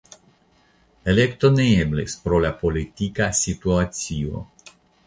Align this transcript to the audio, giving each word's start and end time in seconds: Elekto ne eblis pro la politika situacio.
Elekto 1.13 1.51
ne 1.59 1.67
eblis 1.83 2.17
pro 2.25 2.41
la 2.47 2.53
politika 2.65 3.31
situacio. 3.45 4.47